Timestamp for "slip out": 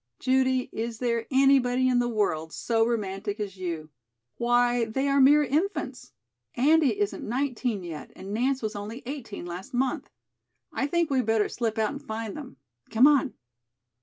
11.49-11.91